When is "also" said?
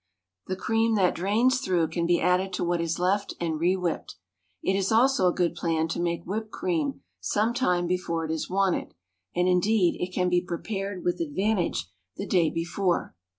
4.91-5.27